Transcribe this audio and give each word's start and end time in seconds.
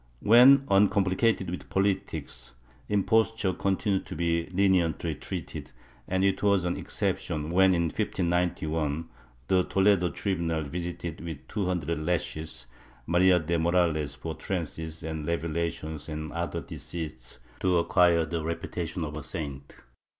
^ 0.01 0.03
When 0.27 0.65
uncomplicated 0.71 1.51
with 1.51 1.69
politics, 1.69 2.55
imposture 2.89 3.53
continued 3.53 4.07
to 4.07 4.15
be 4.15 4.47
leniently 4.51 5.13
treated 5.13 5.69
and 6.07 6.23
it 6.25 6.41
was 6.41 6.65
an 6.65 6.75
exception 6.75 7.51
when, 7.51 7.75
in 7.75 7.83
1591, 7.83 9.07
the 9.47 9.63
Toledo 9.65 10.09
tribunal 10.09 10.63
visited 10.63 11.21
with 11.23 11.47
two 11.47 11.65
hundred 11.67 11.99
lashes 11.99 12.65
Maria 13.05 13.37
de 13.37 13.59
Morales 13.59 14.15
for 14.15 14.33
trances 14.33 15.03
and 15.03 15.27
revelations 15.27 16.09
and 16.09 16.31
other 16.31 16.61
deceits 16.61 17.37
to 17.59 17.77
acquire 17.77 18.25
the 18.25 18.43
reputation 18.43 19.03
of 19.03 19.15
a 19.15 19.21
saint. 19.21 19.83